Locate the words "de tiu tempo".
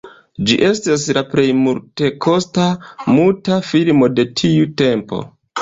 4.17-5.25